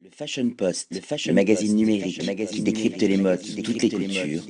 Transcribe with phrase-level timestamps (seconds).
[0.00, 3.82] Le Fashion Post, le, fashion le magazine Post, numérique magazine qui décrypte les modes, toutes
[3.82, 4.42] les cultures,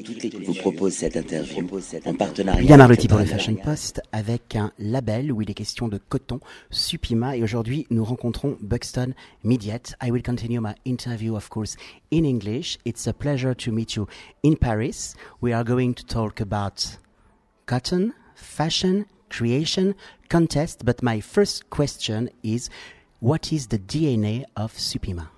[0.45, 1.67] vous propose cette interview
[2.05, 2.67] en partenariat.
[2.67, 6.41] Bien Marlotti pour le Fashion Post avec un label où il est question de coton,
[6.71, 7.35] Supima.
[7.35, 9.95] Et aujourd'hui, nous rencontrons Buxton Mediate.
[10.05, 11.77] I will continue my interview, of course,
[12.13, 12.77] in English.
[12.85, 14.07] It's a pleasure to meet you
[14.45, 15.15] in Paris.
[15.41, 16.99] We are going to talk about
[17.65, 19.95] cotton, fashion, creation,
[20.29, 20.85] contest.
[20.85, 22.69] But my first question is,
[23.21, 25.29] what is the DNA of Supima?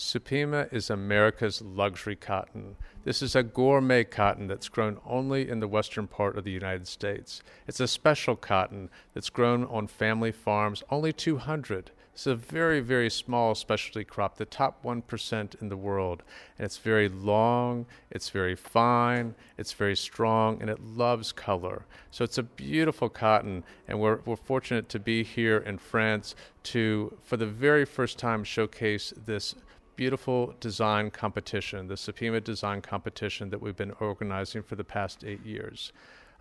[0.00, 2.76] Supima is America's luxury cotton.
[3.04, 6.88] This is a gourmet cotton that's grown only in the western part of the United
[6.88, 7.42] States.
[7.68, 11.90] It's a special cotton that's grown on family farms, only 200.
[12.14, 16.22] It's a very, very small specialty crop, the top 1% in the world.
[16.58, 21.84] And it's very long, it's very fine, it's very strong, and it loves color.
[22.10, 27.18] So it's a beautiful cotton, and we're, we're fortunate to be here in France to,
[27.22, 29.54] for the very first time, showcase this
[30.00, 35.44] beautiful design competition, the Supima Design Competition that we've been organizing for the past eight
[35.44, 35.92] years.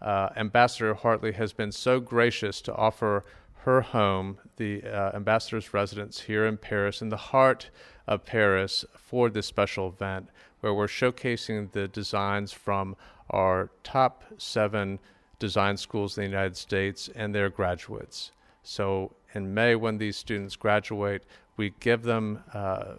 [0.02, 3.26] Uh, Ambassador Hartley has been so gracious to offer
[3.66, 7.70] her home, the uh, ambassador's residence here in Paris, in the heart
[8.08, 10.30] of Paris, for this special event
[10.62, 12.96] where we're showcasing the designs from
[13.30, 15.00] our top seven
[15.38, 18.32] design schools in the United States and their graduates.
[18.64, 21.24] So in May, when these students graduate,
[21.58, 22.94] we give them uh,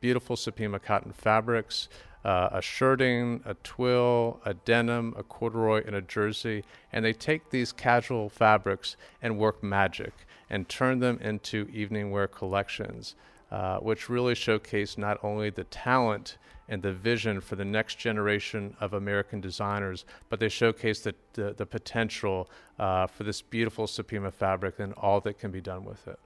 [0.00, 1.88] beautiful Supima cotton fabrics,
[2.24, 6.64] uh, a shirting, a twill, a denim, a corduroy, and a jersey.
[6.92, 10.12] And they take these casual fabrics and work magic
[10.50, 13.14] and turn them into evening wear collections,
[13.50, 16.36] uh, which really showcase not only the talent
[16.68, 21.54] and the vision for the next generation of American designers, but they showcase the, the,
[21.56, 22.50] the potential
[22.80, 26.18] uh, for this beautiful Supima fabric and all that can be done with it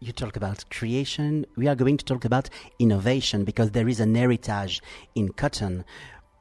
[0.00, 1.46] you talk about creation.
[1.56, 4.82] We are going to talk about innovation because there is an heritage
[5.14, 5.84] in cotton.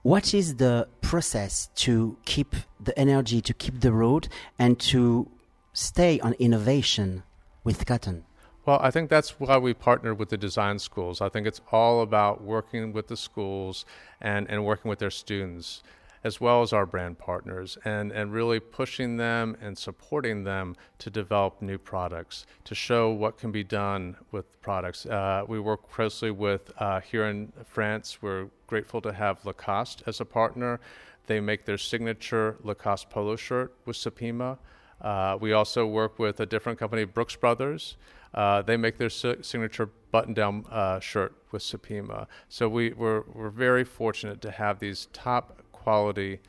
[0.03, 4.27] What is the process to keep the energy, to keep the road,
[4.59, 5.29] and to
[5.73, 7.23] stay on innovation
[7.63, 8.25] with cotton?
[8.65, 11.21] Well, I think that's why we partnered with the design schools.
[11.21, 13.85] I think it's all about working with the schools
[14.19, 15.83] and, and working with their students
[16.25, 21.07] as well as our brand partners, and, and really pushing them and supporting them to
[21.11, 25.05] develop new products, to show what can be done with products.
[25.05, 30.19] Uh, we work closely with, uh, here in France, we're grateful to have Lacoste as
[30.19, 30.79] a partner.
[31.27, 34.57] They make their signature Lacoste polo shirt with Supima.
[34.99, 37.97] Uh, we also work with a different company, Brooks Brothers.
[38.33, 42.25] Uh, they make their si- signature button-down uh, shirt with Supima.
[42.49, 46.39] So we, we're, we're very fortunate to have these top quality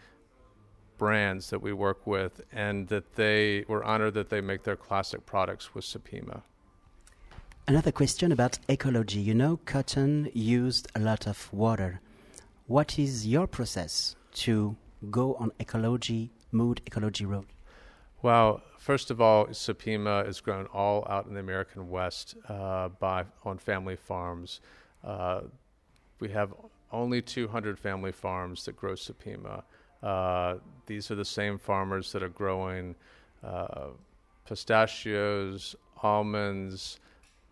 [0.97, 5.21] brands that we work with, and that they were honored that they make their classic
[5.27, 6.39] products with Supima.
[7.69, 9.21] Another question about ecology.
[9.21, 12.01] You know, cotton used a lot of water.
[12.67, 14.77] What is your process to
[15.19, 17.49] go on ecology mood, ecology road?
[18.23, 23.27] Well, first of all, Supima is grown all out in the American West uh, by
[23.45, 24.61] on family farms.
[25.05, 25.41] Uh,
[26.21, 26.51] we have
[26.93, 29.63] only 200 family farms that grow Supima.
[30.03, 32.95] Uh, these are the same farmers that are growing
[33.43, 33.89] uh,
[34.47, 37.01] pistachios, almonds,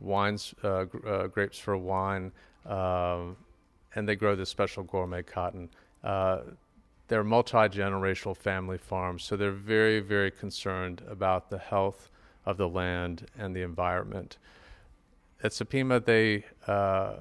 [0.01, 2.33] wines, uh, gr- uh, grapes for wine,
[2.67, 3.37] um,
[3.95, 5.69] and they grow this special gourmet cotton.
[6.03, 6.41] Uh,
[7.09, 12.11] they're multi generational family farms, so they're very, very concerned about the health
[12.47, 14.39] of the land and the environment.
[15.43, 17.17] At Supima, they uh,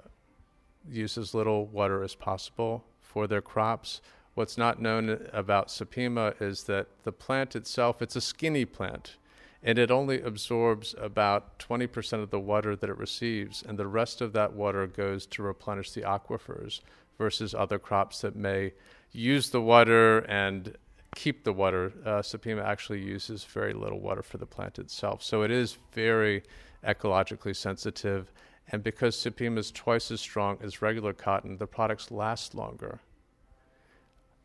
[0.90, 4.02] use as little water as possible for their crops.
[4.34, 9.18] What's not known about Supima is that the plant itself, it's a skinny plant,
[9.62, 14.22] and it only absorbs about 20% of the water that it receives, and the rest
[14.22, 16.82] of that water goes to replenish the aquifers
[17.18, 18.74] versus other crops that may
[19.12, 20.76] use the water and
[21.16, 21.94] keep the water.
[22.04, 25.22] Uh, Supima actually uses very little water for the plant itself.
[25.22, 26.44] So it is very
[26.84, 28.32] ecologically sensitive
[28.72, 33.00] and because Supima is twice as strong as regular cotton, the products last longer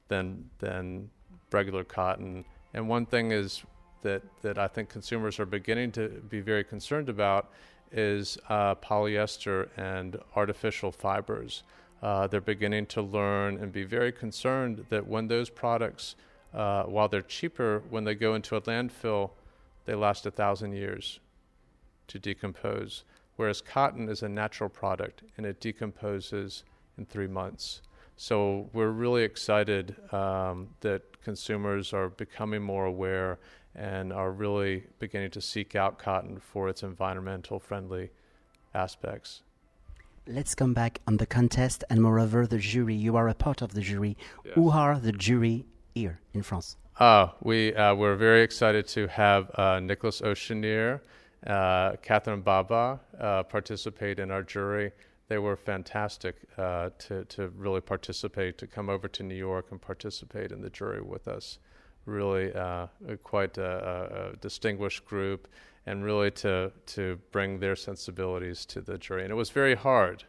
[0.09, 1.11] than, than
[1.53, 2.45] regular cotton.
[2.75, 3.63] And one thing is
[4.03, 7.51] that, that I think consumers are beginning to be very concerned about
[7.91, 11.63] is uh, polyester and artificial fibers.
[12.03, 16.17] Uh, they're beginning to learn and be very concerned that when those products,
[16.55, 19.31] uh, while they're cheaper, when they go into a landfill,
[19.85, 21.19] they last a thousand years
[22.09, 23.05] to decompose
[23.39, 26.65] whereas cotton is a natural product and it decomposes
[26.99, 27.83] in three months.
[28.17, 33.39] So we're really excited um, that consumers are becoming more aware
[33.77, 38.11] and are really beginning to seek out cotton for its environmental friendly
[38.75, 39.43] aspects.
[40.27, 42.97] Let's come back on the contest and moreover the jury.
[42.97, 44.17] You are a part of the jury.
[44.45, 44.55] Yes.
[44.57, 45.65] Who are the jury
[45.95, 46.77] here in France?
[46.99, 51.01] Uh, we, uh, we're very excited to have uh, Nicholas Ouchenir,
[51.47, 54.93] uh, Catherine Baba uh, participate in our jury.
[55.29, 59.81] They were fantastic uh, to, to really participate, to come over to New York and
[59.81, 61.59] participate in the jury with us.
[62.07, 62.53] Really
[63.23, 65.47] quite a, a distinguished group
[65.89, 69.23] and really to to bring their sensibilities to the jury.
[69.23, 70.25] And it was very hard.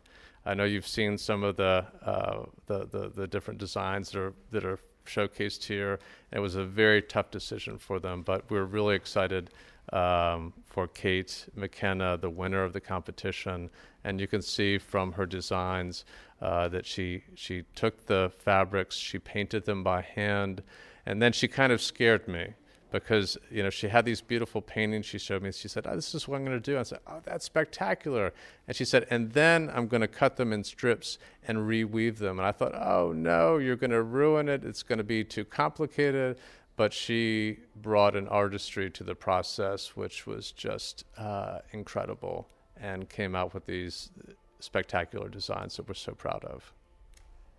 [0.45, 4.33] I know you've seen some of the uh, the, the, the different designs that are
[4.51, 5.99] that are showcased here.
[6.31, 9.49] It was a very tough decision for them, but we're really excited
[9.93, 13.69] um, for Kate McKenna, the winner of the competition.
[14.03, 16.05] And you can see from her designs
[16.41, 20.63] uh, that she she took the fabrics, she painted them by hand,
[21.05, 22.53] and then she kind of scared me
[22.91, 26.15] because you know she had these beautiful paintings she showed me she said oh, this
[26.15, 26.77] is what i'm going to do.
[26.77, 28.33] I said oh that's spectacular.
[28.67, 32.39] And she said and then i'm going to cut them in strips and reweave them.
[32.39, 34.63] And i thought oh no you're going to ruin it.
[34.63, 36.39] It's going to be too complicated
[36.79, 42.47] but she brought an artistry to the process which was just uh, incredible
[42.79, 44.11] and came out with these
[44.61, 46.73] spectacular designs that we're so proud of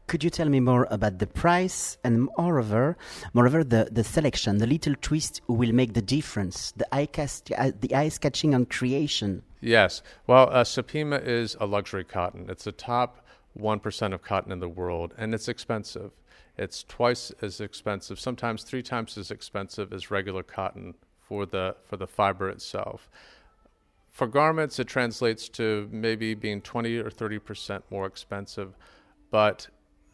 [0.06, 2.96] could you tell me more about the price and moreover,
[3.32, 7.70] moreover the, the selection, the little twist will make the difference, the eye cast, uh,
[7.78, 9.44] the eye sketching on creation?
[9.60, 10.02] Yes.
[10.26, 12.46] Well, uh, Supima is a luxury cotton.
[12.48, 13.24] It's the top
[13.54, 16.10] one percent of cotton in the world, and it's expensive.
[16.56, 21.96] It's twice as expensive, sometimes three times as expensive as regular cotton for the for
[21.96, 23.08] the fiber itself.
[24.10, 28.76] For garments, it translates to maybe being 20 or 30 percent more expensive,
[29.30, 29.68] but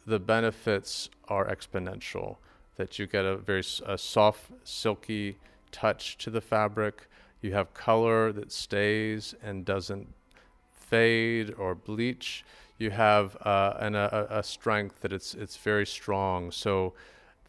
[0.05, 2.37] the benefits are exponential.
[2.77, 5.37] That you get a very a soft, silky
[5.71, 7.07] touch to the fabric.
[7.41, 10.13] You have color that stays and doesn't
[10.71, 12.45] fade or bleach.
[12.77, 16.51] You have uh, and a, a strength that it's it's very strong.
[16.51, 16.93] So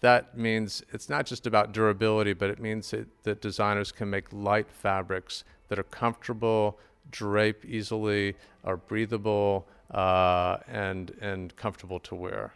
[0.01, 4.33] that means it's not just about durability, but it means that, that designers can make
[4.33, 6.79] light fabrics that are comfortable,
[7.11, 12.53] drape easily, are breathable, uh, and and comfortable to wear.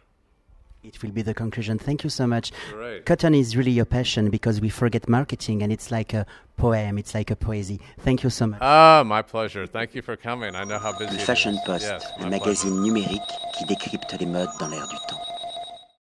[0.83, 1.79] It will be the conclusion.
[1.79, 2.51] Thank you so much.
[2.75, 3.05] Right.
[3.05, 6.25] Cotton is really your passion because we forget marketing and it's like a
[6.57, 7.79] poem, it's like a poesy.
[7.99, 8.59] Thank you so much.
[8.61, 9.65] Ah, my pleasure.
[9.65, 10.55] Thank you for coming.
[10.55, 11.57] I know how busy Le Fashion.
[11.65, 13.21] Post, yes, le magazine numérique
[13.57, 15.32] qui décrypte les modes dans l'air du temps.